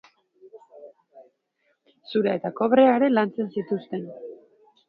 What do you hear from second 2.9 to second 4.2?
ere lantzen zituzten.